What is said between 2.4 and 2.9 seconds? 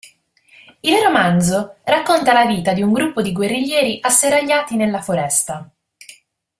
vita di